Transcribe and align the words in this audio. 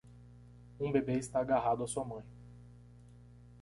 Um 0.79 0.91
bebê 0.91 1.19
está 1.19 1.41
agarrado 1.41 1.83
a 1.83 1.87
sua 1.87 2.03
mãe. 2.03 2.25